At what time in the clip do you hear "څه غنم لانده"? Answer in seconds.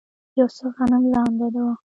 0.55-1.45